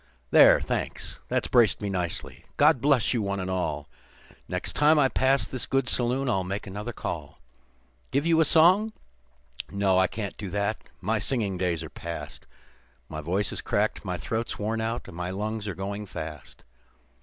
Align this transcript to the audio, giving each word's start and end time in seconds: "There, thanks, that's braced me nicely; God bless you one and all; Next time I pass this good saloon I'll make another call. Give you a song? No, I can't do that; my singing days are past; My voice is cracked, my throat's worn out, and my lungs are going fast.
"There, 0.31 0.59
thanks, 0.59 1.19
that's 1.27 1.47
braced 1.47 1.79
me 1.79 1.87
nicely; 1.87 2.45
God 2.57 2.81
bless 2.81 3.13
you 3.13 3.21
one 3.21 3.39
and 3.39 3.51
all; 3.51 3.87
Next 4.47 4.73
time 4.73 4.97
I 4.97 5.07
pass 5.09 5.45
this 5.45 5.67
good 5.67 5.87
saloon 5.87 6.27
I'll 6.27 6.43
make 6.43 6.65
another 6.65 6.91
call. 6.91 7.39
Give 8.09 8.25
you 8.25 8.39
a 8.41 8.45
song? 8.45 8.93
No, 9.69 9.99
I 9.99 10.07
can't 10.07 10.35
do 10.37 10.49
that; 10.49 10.83
my 11.01 11.19
singing 11.19 11.55
days 11.55 11.83
are 11.83 11.89
past; 11.91 12.47
My 13.09 13.21
voice 13.21 13.53
is 13.53 13.61
cracked, 13.61 14.03
my 14.03 14.17
throat's 14.17 14.57
worn 14.57 14.81
out, 14.81 15.07
and 15.07 15.15
my 15.15 15.29
lungs 15.29 15.67
are 15.67 15.75
going 15.75 16.07
fast. 16.07 16.63